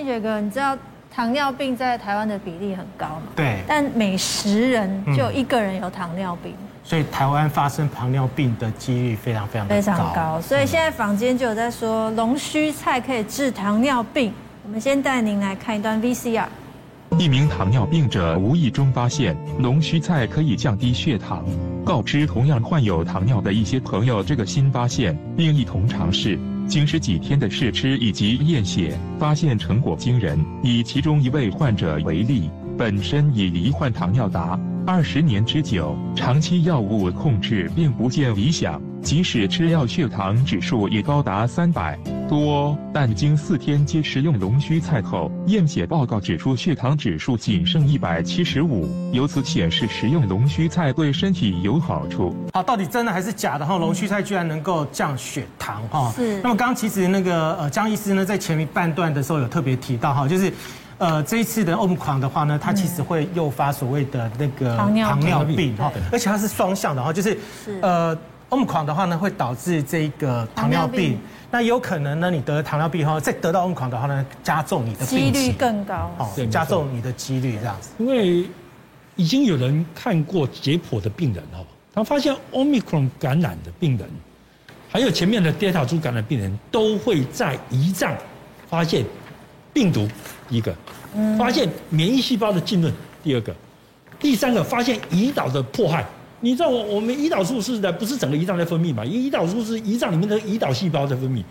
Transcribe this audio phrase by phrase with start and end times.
[0.00, 0.74] 庆学哥，你知道
[1.14, 3.22] 糖尿病在台湾的比例很高吗？
[3.36, 3.58] 对。
[3.68, 6.54] 但每十人就有一个人有糖尿病。
[6.82, 10.40] 所以台湾发生糖尿病的几率非常非常非常高。
[10.40, 14.32] 所以现在坊间就有在说龙须菜可以治糖尿病。
[14.64, 16.46] 我们先带您来看一段 VCR。
[17.18, 21.44] 一名糖尿病者无意中发现龙须菜可以降低血糖，
[21.84, 26.38] 告知同样患有糖尿的一些朋友这个新发现，并一同尝试。
[26.70, 30.38] 经十几天的试吃以及验血，发现成果惊人。
[30.62, 32.48] 以其中一位患者为例，
[32.78, 34.40] 本身已罹患糖尿病
[34.86, 38.80] 二十年之久，长期药物控制并不见理想。
[39.02, 41.98] 即使吃药，血糖指数也高达三百
[42.28, 52.34] 多，但经四天皆食用龙须菜后，验血报告指出血糖指数仅剩一百七十五，由此显示食用龙须菜对身体有好处。
[52.52, 53.64] 好，到底真的还是假的？
[53.64, 56.12] 哈，龙须菜居然能够降血糖哈。
[56.14, 56.40] 是。
[56.42, 60.52] 那么刚刚其实那个呃江医师呢，在前面半段的时候有特别提到哈，就是
[61.00, 67.36] 呃这一次的 Omicron 的话呢，它其实会诱发所谓的那个糖尿病哈，而且它是双向的哈，就是
[67.82, 68.16] 呃。
[68.50, 71.16] Omicron 的话呢，会导致这个糖尿病。
[71.52, 76.10] 那有可能呢，你得了糖尿病后，再得到 Omicron 的话呢，加重你的病几率更高。
[76.18, 77.90] 哦，加重你的几率这样子。
[77.98, 78.44] 因为
[79.14, 81.62] 已经有人看过解剖的病人哦，
[81.94, 84.10] 他发现 Omicron 感染的病人，
[84.90, 88.12] 还有前面的 Delta 株感染病人，都会在胰脏
[88.68, 89.04] 发现
[89.72, 90.08] 病毒，
[90.50, 90.74] 一个，
[91.38, 93.54] 发现免疫细胞的浸润，第二个，
[94.18, 96.04] 第三个发现胰岛的迫害。
[96.40, 99.04] 你知道我我们胰岛素是在，不是整个胰脏在分泌嘛？
[99.04, 101.44] 胰岛素是胰脏里面的胰岛细胞在分泌，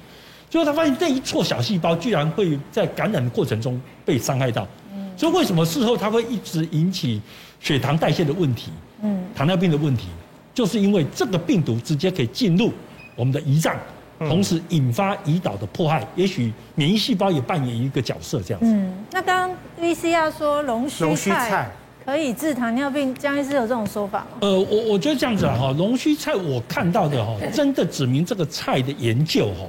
[0.49, 4.67] 最后他发现这一撮小细胞居然会在感染的过程中被伤害到，
[5.15, 7.21] 所以为什么事后它会一直引起
[7.59, 8.71] 血糖代谢的问题？
[9.03, 10.07] 嗯，糖尿病的问题，
[10.53, 12.73] 就是因为这个病毒直接可以进入
[13.15, 13.75] 我们的胰脏，
[14.19, 18.67] 同时引发胰岛的迫害，也许免疫细胞也扮演一个角色这样子。
[18.67, 21.71] 嗯，那刚刚 VCR 说龙须菜。
[22.05, 24.37] 可以治糖尿病，江医师有这种说法吗？
[24.39, 29.67] 呃，我我觉得这样子哈，龙须菜我看到的哈， 真的指明这个菜的研究哈，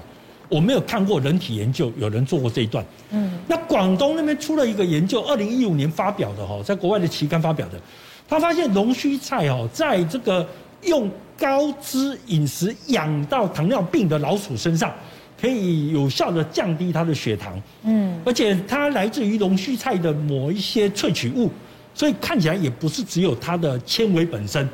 [0.49, 2.83] 我没有看过人体研究，有人做过这一段。
[3.11, 7.79] 嗯，那广东那边出了一个研究，二零一五年发表的哈，在国外的期刊发表的，
[8.27, 10.49] 他发现龙须菜哦，在这个
[10.85, 14.93] 用高脂饮食养到糖尿病的老鼠身上，
[15.41, 17.61] 可以有效的降低它的血糖。
[17.83, 21.51] 嗯，而且它来自于龙须菜的某一些萃取物。
[21.93, 24.67] 所以看起来也不是只有它的纤维本身，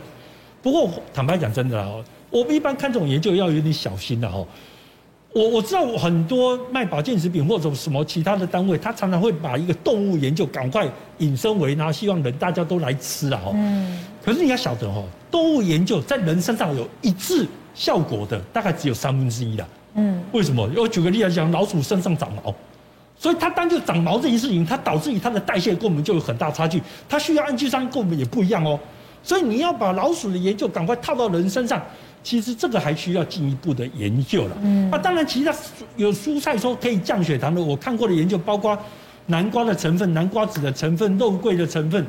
[0.63, 4.47] 不过坦白讲，真的哦，我们一般看这种研究要有点小心的哦。
[5.33, 10.87] 我我知道很多卖保健食品或者什么其他的单位，他常常会把一个动物研究赶快
[11.19, 13.53] 引申为，然后希望人大家都来吃啊哦。
[13.55, 13.99] 嗯。
[14.23, 15.05] 可是你要晓得哦，
[15.37, 19.69] 动物研究在人身上有一致效果的，大概只有三分之一的。
[19.93, 20.19] 嗯。
[20.33, 20.67] 为什么？
[20.75, 22.55] 我举个例来讲，老鼠身上长毛。
[23.19, 28.81] 所以它单就长毛这件事情，它导致于它的代谢跟我们就有很大差距，它需要氨基酸跟我们也不一样哦。
[29.23, 31.83] 所以你要把老鼠的研究赶快套到人身上，
[32.23, 34.57] 其实这个还需要进一步的研究了。
[34.63, 35.55] 嗯，啊，当然其他
[35.97, 38.79] 有蔬菜说可以降血糖的，我看过的研究包括
[39.27, 42.07] 南瓜的成分、南瓜籽的成分、肉桂的成分，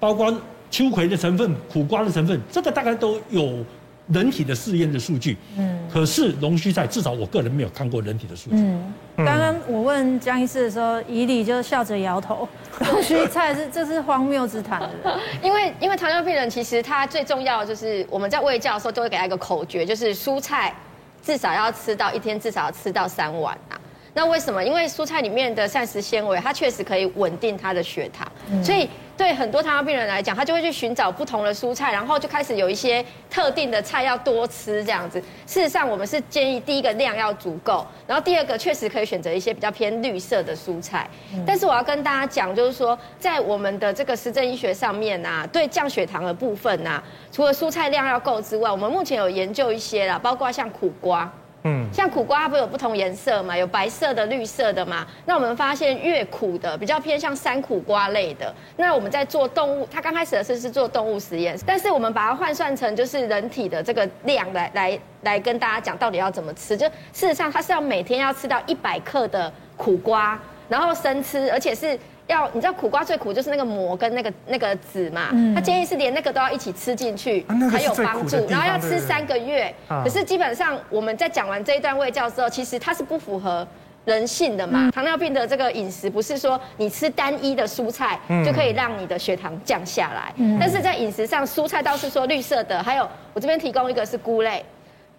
[0.00, 0.34] 包括
[0.72, 3.64] 秋葵的成分、苦瓜的成分，这个大概都有。
[4.08, 8.56] 人体的试验的数据，嗯，可是龙须菜至少我个人没有看过人体的数据。
[8.56, 12.46] 嗯，刚刚我问江医师的时候，以礼就笑着摇头，
[12.90, 14.82] 龙须菜是这是荒谬之谈。
[15.40, 20.74] 因为因为糖尿病人其实他最重要的就是我们在喂教的时候都会给他一个口诀，就是蔬菜
[21.22, 23.80] 至少要吃到一天至少要吃到三碗啊。
[24.12, 24.62] 那为什么？
[24.62, 28.30] 因为蔬菜里面的膳食纤维，它确实可以稳定他的血糖，
[28.64, 28.90] 所以。
[29.22, 35.20] 对很多糖尿病人来讲，他就会去寻找不同的蔬菜，然后就开始有一些特定的菜要多吃这样子。
[35.46, 41.08] 事实上，我们是建议第一个量要足够，然后第二个确实可以选择一些比较偏绿色的蔬菜。
[41.46, 47.00] 但是我要跟大家讲，就是说在我们的这个实证医学上面啊，对降血糖的部分啊，
[47.30, 51.32] 除了蔬菜量要够之外，我们目前有研究一些啦，包括像苦瓜。
[51.64, 53.56] 嗯，像苦瓜它不是有不同颜色嘛？
[53.56, 55.06] 有白色的、绿色的嘛？
[55.24, 58.52] 那我们发现越苦的比较偏向山苦瓜类的。
[58.76, 66.76] 那我们在做动物，它刚开始的是是做动物实验，但是我们把它换算成就是人体的这个量来来来跟大家讲到底要怎么吃。
[66.76, 70.36] 就事实上它是要每天要吃到一百克的苦瓜，
[70.68, 71.98] 然后生吃，而且是。
[72.28, 79.74] 要你知道苦瓜最苦就是那个膜跟那个那个籽嘛，他建议是连那个都要一起吃进去才有帮助，然后要吃三个月。
[79.88, 83.66] 可是基本上我们在讲完这一段卫教之后，其实它是不符合
[84.04, 84.90] 人性的嘛。
[84.90, 94.64] 糖尿病的这个饮食不是说你吃单一的蔬菜就可以让你的血糖降下来，但是在饮食上蔬菜倒是说绿色的，还有我这边提供一个是菇类。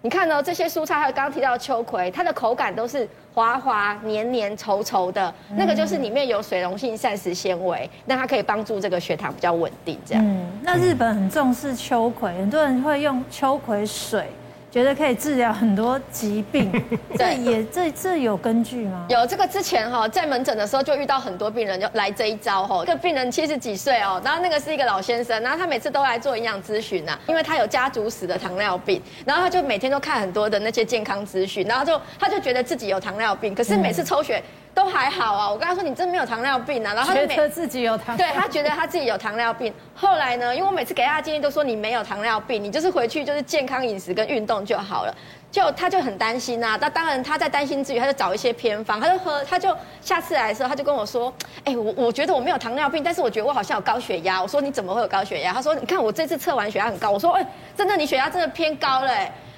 [0.03, 9.97] 你看、哦、这些蔬菜，还有刚刚提到的秋葵，它的口感都是滑滑、黏黏、稠稠的，那个就是里面有水溶性膳食纤维，那它可以帮助这个血糖比较稳定。
[10.05, 10.21] 这样。
[10.21, 14.27] 嗯，那日本很重视秋葵，很多人会用秋葵水。
[14.73, 16.71] 觉得可以治疗很多疾病，
[17.15, 19.05] 这也这这有根据吗？
[19.07, 22.83] 有这个之前哈，在门诊的时候就遇到很多病人就来这一招哈。
[22.83, 34.41] 这个病人七十几岁哦，然后那个是一个老先生，然后他每次都来做营养咨询呐，因为他有家族史的糖尿病，然后他就每天都看很多的那些健康咨询，然后就他就觉得自己有糖尿病，可是每次抽血。
[34.73, 39.71] 都还好啊，我跟他说，你真没有糖尿病啊，然后觉得自己有糖，对他觉得他自己有糖尿病。
[39.95, 45.15] 后来呢，因为我每次给他的建议都说，你没有糖尿病，你就是回去就是健康饮食跟运动就好了。
[45.51, 51.31] 就他就很担心啊，那当然他在担心之余，他就找一些偏方，他就喝，他就下次来的时候他就跟我说，
[51.63, 54.41] 哎，我我觉得我没有糖尿病，但是我觉得我好像有高血压。
[54.41, 55.53] 我说你怎么会有高血压？
[55.53, 57.11] 他说你看我这次测完血压很高。
[57.11, 57.45] 我说哎，
[57.77, 59.13] 真的你血压真的偏高了。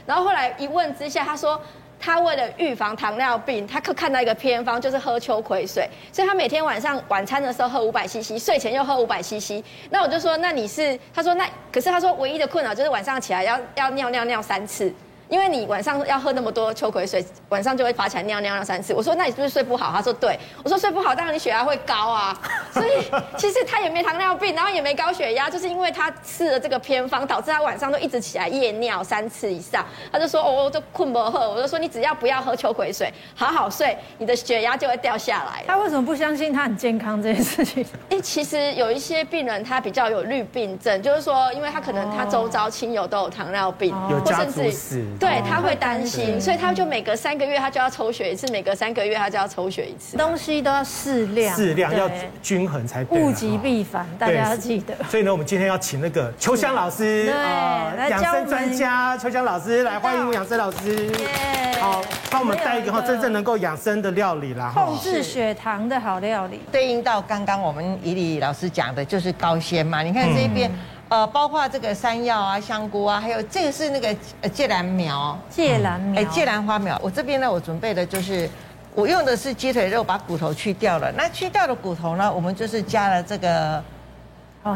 [0.06, 1.60] 然后后来一问之下，他说。
[2.00, 9.64] 他为了预防糖尿病，他可看到一个偏方，就是喝秋葵水，所以他每天晚上晚餐的时候喝五百 CC，睡前又喝五百 CC。
[9.90, 11.00] 那我就说，那你是？
[11.14, 14.94] 他说那可是他说唯一的困扰就是晚上起来要要尿尿尿三次。
[15.28, 18.94] 因为你晚上要喝那么多秋葵水，晚上就会爬起来尿尿尿三次。
[18.94, 19.92] 我说，那你是不是睡不好？
[19.92, 20.38] 他说对。
[20.64, 22.40] 我说睡不好，当然你血压会高啊。
[22.76, 22.90] 所以
[23.38, 29.86] 其实他也没糖尿病，然后也没高血压，就是因为他吃了这个偏方，导致他晚上都一直起来夜尿三次以上。
[30.12, 31.50] 他就说哦，都困不喝。
[31.50, 35.64] 我就说你只要不要喝秋葵水，好好睡，你的血压就会掉下来。
[35.66, 37.86] 他为什么不相信他很健康这件事情？
[38.10, 45.06] 哎，其实有一些病人他比较有绿病症，就是说，因为他可能他周遭亲友都有糖尿病，有家族史。
[45.18, 50.18] 对，他会担心，所以他就每隔三个月他就要抽血一次，每隔三个月他就要抽血一次。
[50.18, 52.10] 东西都要适量，适量要
[52.42, 53.22] 均衡才对。
[53.22, 54.94] 物极必反，大家要记得。
[55.10, 57.34] 所以呢，我们今天要请那个秋香老师，对，
[57.98, 61.12] 来养生专家秋香老师来欢迎养生老师。
[61.80, 66.62] 好，帮我们带一个哈真正能够养生的料理啦，控制血糖的好料理。
[66.72, 70.02] 对应到刚刚我们以里老师讲的，就是高纤嘛。
[70.02, 70.72] 你看这边。
[71.08, 74.08] 呃，包括这个山药啊、香菇啊，还有这个是那个
[74.42, 77.00] 呃芥兰苗，芥兰苗，哎，芥兰花苗。
[77.00, 78.50] 我这边呢，我准备的就是，
[78.96, 81.12] 我用的是鸡腿肉，把骨头去掉了。
[81.12, 83.84] 那去掉的骨头呢，我们就是加了这个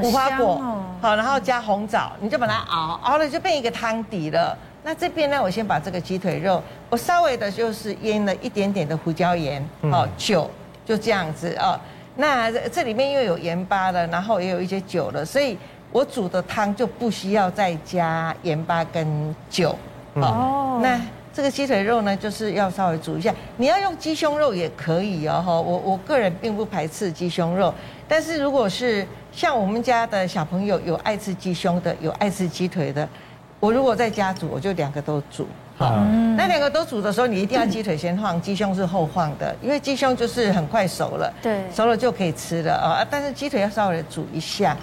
[0.01, 0.62] 无花果，
[1.01, 4.56] 好，然后加红枣，你就把它熬，熬了就变一个汤底了。
[4.83, 10.51] 那这边呢，我先把这个鸡腿肉，我稍微的就是腌了一点点的胡椒盐，哦，酒，
[10.86, 11.80] 就这样子哦。
[12.16, 15.57] 那这里面又有盐巴了，然后也有一些酒了，所以。
[15.92, 19.75] 我煮的汤就不需要再加盐巴跟酒，
[20.13, 20.80] 哦。
[20.83, 21.01] 那
[21.33, 23.33] 这个鸡腿肉呢，就是要稍微煮一下。
[23.57, 25.61] 你要用鸡胸肉也可以哦，哈。
[25.61, 27.73] 我我个人并不排斥鸡胸肉，
[28.07, 33.07] 但是如果是像我们家的小朋友有爱吃鸡胸的，有爱吃鸡腿的，
[33.59, 35.47] 我如果在家煮，我就两个都煮。
[35.77, 36.03] 好，
[36.35, 43.07] 那两个都煮的时候，你一定要鸡腿先放，鸡胸是后放的，因为鸡胸就是很快熟了，对，熟了就可以吃了啊。
[43.09, 44.75] 但是鸡腿要稍微煮一下。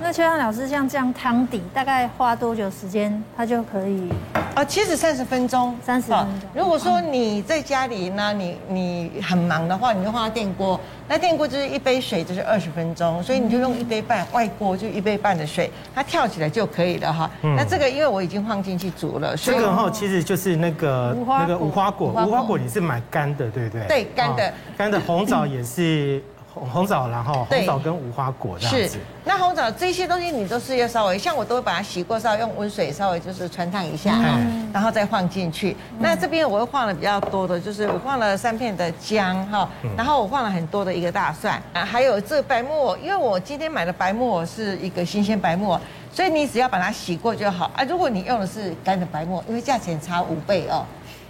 [0.00, 4.10] 那秋香老师像这样汤底大概花多久时间，它就可以？
[4.54, 6.50] 啊，其实三十分钟，三十分钟。
[6.54, 10.78] 如果说你在家里呢，你你很忙的话，你就放到电锅。
[11.08, 17.30] 那电锅就是一杯水就是二十分钟，所以你就用一杯半，外锅就一杯半的水，它跳起来就可以了哈。
[17.40, 23.86] 那这个因为我已经放进去煮了，这个哈其实就是那个那个无花果，无花果你是买干的，对不对？
[23.86, 26.20] 对，干的，干的红枣也是。
[26.64, 28.94] 红枣，然后红枣跟无花果这样子。
[28.94, 35.76] 是，那红枣这些东西你都是要稍微，像我都会把它洗过，稍微用温水稍微就是穿烫一下，嗯、然后再放进去。
[35.92, 45.80] 嗯、那这边我会放了比较多的，就是我放了三片的姜哈，然后我放了很多的一个大蒜啊，还有这白木耳，因为我今天买的白木耳是一个新鲜白木耳，
[46.12, 47.84] 所以你只要把它洗过就好啊。
[47.84, 50.84] 如果你用的是干的白木耳，因为价钱差五倍哦。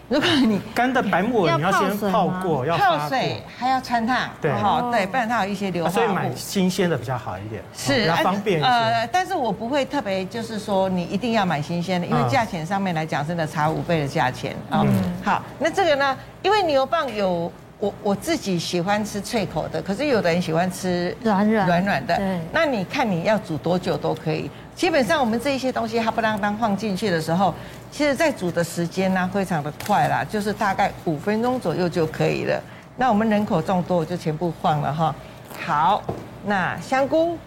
[0.08, 5.92] 如果你干的白木耳，你要先泡过，要泡水，还要穿烫，对，好，对，不然它有一些硫化物。
[5.92, 8.68] 所以买新鲜的比较好一点，是比较方便一些。
[8.68, 14.84] 呃，但是我不会特别就是说你一定要买新鲜的，因为价钱上面来讲真的差五倍的价钱啊。
[14.86, 22.16] 嗯，好，那这个呢，因为牛蒡有我我自己喜欢吃脆口的，可是有的人喜欢吃软软软软的。
[22.16, 24.48] 对，那你看你要煮多久都可以。
[24.76, 27.52] 基本上我们这一些东西，它不当当放进去的时候，
[27.90, 32.62] 其实在煮的时间呢非常的快啦，就是大概五分钟左右就可以了。
[32.98, 35.14] 那我们人口众多，我就全部放了哈。
[35.64, 36.02] 好，
[36.44, 37.38] 那香菇，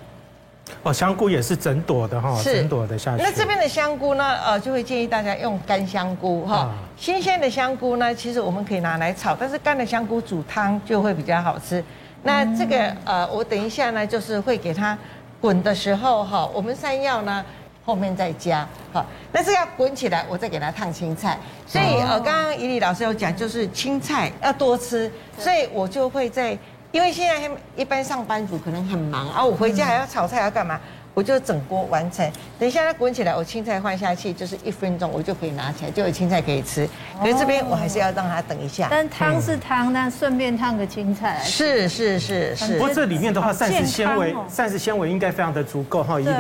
[0.82, 3.22] 哦，香菇也是整朵的哈，是整朵的下去。
[3.22, 6.72] 那这边的香菇呢，呃，就会建议大家用干香菇哈。
[6.98, 11.84] 新鲜的香菇呢，其实我们可以拿来炒，但是干的香菇煮汤就会比较好吃。
[12.24, 14.98] 那这个呃，我等一下呢，就是会给它。
[15.42, 17.44] 滚的时候哈，我们山药呢，
[17.86, 18.68] 后面再加。
[18.92, 21.38] 好，但是要滚起来，我再给它烫青菜。
[21.66, 26.58] 所以呃，刚刚怡丽老师有讲，就是青菜要多吃，所以我就会在，
[26.92, 30.80] 因为现在一般上班族可能很忙啊，我回家还要炒菜要干嘛？
[31.14, 36.88] 我就整锅完成，等一下它滚起来，我青菜换下去，就是一分钟，我就可以拿起来，就有青菜可以吃。
[37.20, 38.88] 可是这边我还是要让它等一下。
[38.90, 41.42] 但汤是汤，但顺便烫个青菜。
[41.44, 42.74] 是是是是。
[42.74, 46.34] 不过这里面的话，膳食纤维，膳食纤维应该非常的足够哈，伊俐。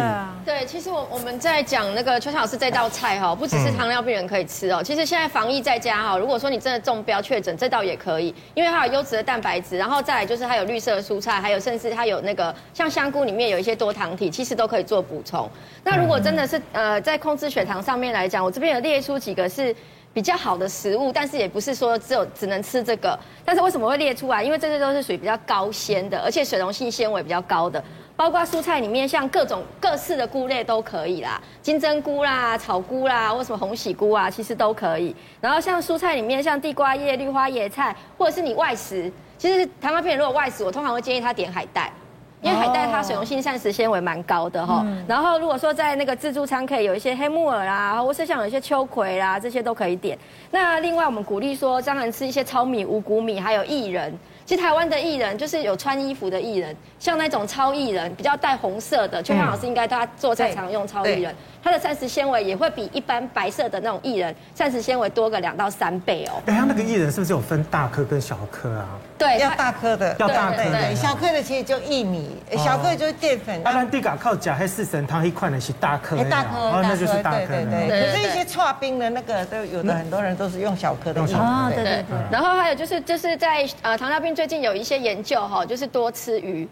[0.45, 4.81] 对，其实我我们在讲那个邱老师这道菜哈，不只是糖尿病人可以吃哦。
[4.81, 15.49] 其实现在防疫在家哈，如果说你真的中标确诊，这道也可以，因为它有优质的蛋白质，然后再来就是它有绿色的蔬菜，还有甚至它有那个像香菇里面有一些多糖体，其实都可以做补充。
[15.83, 19.75] 那如果真的是呃在控制血糖上面来讲，我这边有列出几个是
[20.13, 23.17] 比较好的食物，但是也不是说只有只能吃这个。
[23.43, 24.43] 但是为什么会列出来？
[24.43, 27.83] 因为这些都是属于比较高纤的，而且水溶性纤维比较高的，
[28.15, 35.15] 包括蔬菜里面像各种各式的菇类都可以啦，金针菇啦、草菇啦，或什么红喜菇啊，其实都可以。
[35.39, 41.91] 然后像蔬菜里面像地瓜叶、绿花椰菜，或者是你外食，其实糖尿病如果外食，我通常会建议他点海带。
[42.41, 50.17] 因为海带它水溶性膳食纤维蛮高的哈，然后如果说在那个自助餐可以有一些黑木耳啦，或是像有一些秋葵啦，这些都可以点。
[50.51, 54.17] 那另外我们鼓励说，当然吃一些糙米、五谷米，还有薏仁。
[54.49, 66.41] 其实台湾的薏仁就是有穿衣服的薏仁，像那种糙薏仁，比较带红色的，邱老师应该大家做菜常用糙薏仁，它的膳食纤维也会比一般白色的那种薏仁膳食纤维多个两到三倍哦。
[66.47, 68.89] 哎，他那个薏仁是不是有分大颗跟小颗啊？
[69.19, 73.61] 对，要大颗的，要大颗的，小颗的其实就薏米，小颗就是淀粉。
[73.65, 77.45] 阿兰地嘎靠甲黑四神汤一块呢是大颗，大颗，那就是大颗。
[77.45, 78.01] 对对对。
[78.01, 81.21] 可是一些剉冰的那个都有的，很多人都是用小颗的。
[81.21, 82.17] 哦，对对对。
[82.31, 86.65] 然后还有就是就是在呃糖尿病最近有一些研究哈，就是多吃鱼，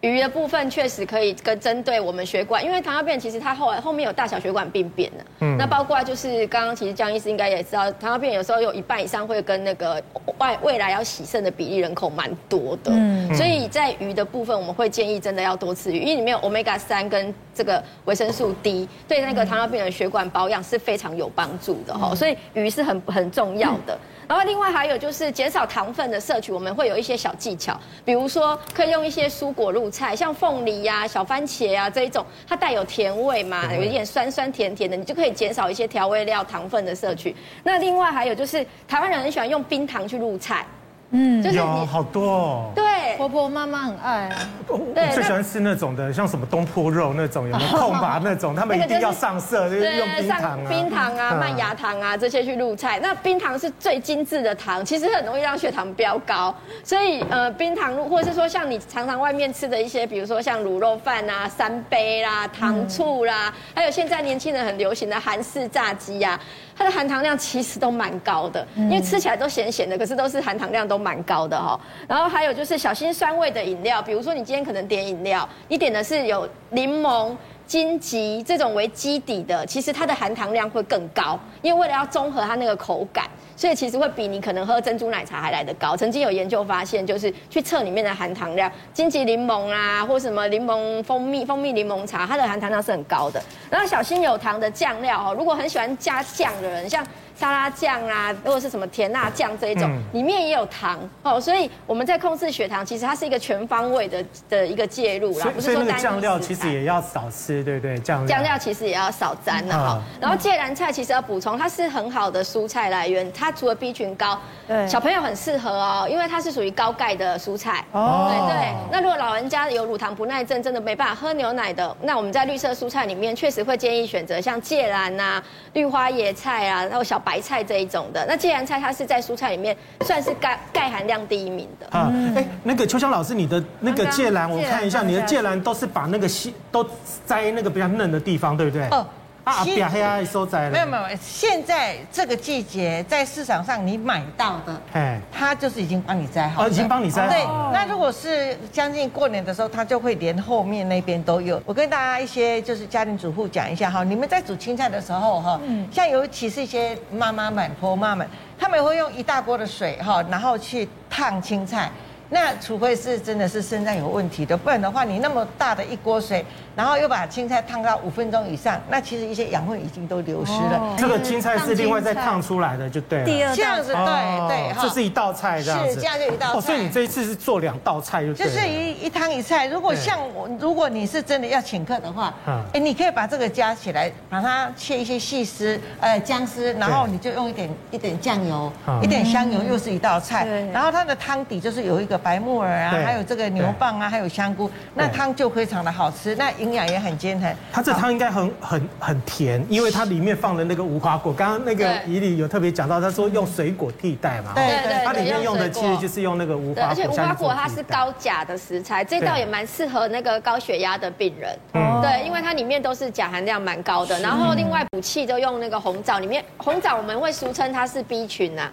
[0.00, 10.00] 鱼的部分确实可以跟针对我们血管，因为糖尿病其实它后来后面有大小血管病变的，嗯，那包括就是刚刚其实江医师应该也知道，糖尿病有时候有一半以上会跟那个
[10.38, 23.98] 外未来要洗肾的比例人口蛮多的，嗯，所以在鱼的部分我们会建议真的要多吃鱼，因为里面有 Omega 三跟这个维生素 D，对那个糖尿病的血管保养是非常有帮助的哈，所以鱼是很很重要的。
[24.30, 37.34] 然后另外还有就是减少糖分的摄取，我们会有一些小技巧，比如说可以用一些蔬果入菜，像凤梨呀、小番茄啊这一种，它带有甜味嘛，有一点酸酸甜甜的，你就可以减少一些调味料糖分的摄取。
[37.64, 40.64] 那另外还有就是台湾人很喜欢用冰糖去入菜。
[41.10, 42.72] 嗯，就是有好多哦。
[42.74, 44.36] 对，婆婆妈妈很爱啊。
[44.68, 44.78] 我
[45.12, 48.54] 最喜欢吃那种的，像什么东坡肉那种，有没有 空白那种？
[48.54, 53.00] 他们一定要上色，就是用冰糖啊、冰糖啊、麦芽糖啊这些去入菜。
[53.02, 56.54] 那冰糖是最精致的糖，其实很容易让血糖飙高。
[56.84, 66.38] 所以呃，冰糖入，或者是说像你常常外面吃的一些，比如说像卤肉饭啊、三杯啦、糖醋啦，还有现在年轻人很流行的韩式炸鸡呀。
[66.80, 71.78] 它的含糖量其实都蛮高的，因为吃起来都咸咸的，可是都是含糖量都蛮高的哈。
[72.08, 77.36] 然后还有就是小心酸味的饮料，比如说你今天可能点饮料，你点的是有柠檬、
[77.70, 83.26] 金桔这种为基底的，其实它的含糖量会更高，因为为了要综合它那个口感。
[83.56, 85.96] 所以其实会比你可能喝珍珠奶茶还来得高。
[85.96, 93.40] 曾经有研究发现，就是去测里面的含糖量，金桔柠檬啊，或什么柠檬蜂蜜、蜂蜜柠檬茶，它的含糖量是很高的。
[93.70, 97.06] 然后小心有糖的酱料哦，如果很喜欢加酱的人，像。
[97.40, 107.98] 沙拉酱啊，或者是什么甜辣酱这一种，里面也有糖哦，所以我们在控制血糖，其实它是一个全方位的的一个介入啦，不是说单一酱料其实也要少吃，对不对？
[108.00, 110.02] 酱酱料其实也要少沾了哈。
[110.20, 117.82] 然后芥蓝菜其实要补充，它是很好的蔬菜来源，它除了 B 群高，对小朋友很适合哦，因为它是属于高钙的蔬菜。
[117.92, 118.74] 哦，对对。
[118.92, 125.42] 那如果老人家有乳糖不耐症，真的没办法喝牛奶的，那我们在绿色蔬菜里面确实会建议选择像芥蓝啊、
[125.72, 127.29] 绿花椰菜啊，然后小白。
[127.30, 131.86] 白菜这一种的，那芥蓝菜它是在蔬菜里面算是钙钙含量第一名的。
[131.96, 136.84] 啊，哎，那个秋香老师，你的那个芥蓝，我看一下，你的芥蓝都是把那个细都
[137.24, 138.84] 摘那个比较嫩的地方，对不对？
[138.88, 139.06] 哦。
[139.44, 140.70] 啊，变黑啊，收窄了。
[140.70, 146.68] 没有没有，现在这个季节在市场上你买到的，哎，它就是已经帮你摘好了。
[146.68, 147.30] 哦，已经帮你摘好。
[147.30, 151.60] 对，那如果是将近过年的时候，它就会连后面那边都有。
[151.64, 158.26] 我跟大家一些就是家庭主妇讲一下哈，你们在煮青菜的时候哈，像尤其是一些妈妈们、婆妈们，
[158.58, 161.90] 他们会用一大锅的水哈，然后去烫青菜。
[162.32, 166.46] 那除非是真的是肾脏有问题的，不然的话，你那么大的一锅水，
[166.80, 170.78] 然后又把青菜烫到五分钟以上，那其实一些养分已经都流失了。
[170.80, 173.24] 哦、这个青菜是另外再烫出来的，就对了。
[173.26, 175.92] 第二这样子，对对，这是一道菜，这样子。
[175.92, 176.60] 是这样就一道菜。
[176.62, 178.46] 所以你这一次是做两道菜就对。
[178.46, 179.66] 就是一一汤一菜。
[179.66, 182.32] 如果像我，如果你是真的要请客的话，
[182.72, 188.72] 哎，你可以把这个加起来，把它切一些细丝，呃，姜丝，然后你就用一点一点酱油，
[189.02, 190.46] 一点香油，又是一道菜。
[190.72, 192.90] 然后它的汤底就是有一个白木耳啊。
[193.04, 197.54] 还有这个牛蒡啊，还有香菇，那汤就非常的好吃，那营养也很均衡。
[197.72, 201.32] 它这汤应该很很很甜，因为它里面放了那个无花果。
[201.32, 204.52] 刚刚那个怡里有特别讲到，他说用水果替代嘛。
[204.54, 206.88] 对对，它里面用的其实就是用那个无花果。
[206.90, 211.58] 而且无花果它是高钾的食材，这道也蛮适合那个高血压的病人。
[212.00, 214.18] 对，因为它里面都是钾含量蛮高的。
[214.20, 218.70] 然后另外补气都用那个红枣，里面红枣我们会俗称它是 B 群呐。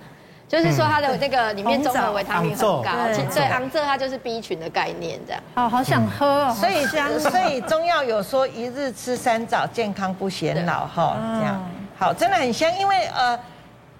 [0.47, 2.83] 就是说它的那个里面综合维他命很高，
[3.33, 5.41] 对，昂这它就是 B 群的概念这样。
[5.55, 11.61] 哦好想喝哦，所以这样，所以中药有说一日吃三枣，健康不显老哈，这样。
[11.99, 13.37] 好，真的很香，因为呃。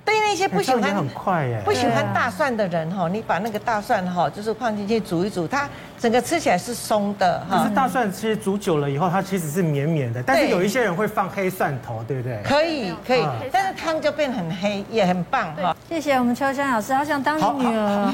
[0.08, 5.68] 对那些不喜欢很快耶，不喜欢大蒜的人哈，你把那个大蒜哈，就是放进去煮一煮，它
[6.00, 7.58] 整个吃起来是松的哈。
[7.58, 10.24] 可是大蒜其实煮久了以后，它其实是绵绵的。
[10.24, 12.42] 但是有一些人会放黑蒜头，对不对？
[12.42, 15.76] 可以可以，但是汤就变很黑，也很棒哈。
[15.90, 18.06] 谢谢我们秋香老师，好想当你女儿。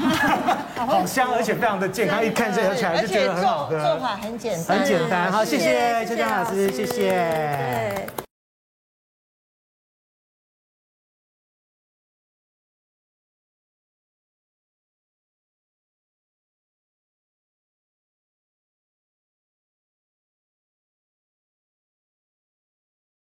[0.74, 3.80] 好香，而且非常的健康，一看这个起来就觉得很好喝。
[3.80, 5.30] 做法很简单，很简单。
[5.30, 8.23] 好，谢谢秋香老师，谢谢。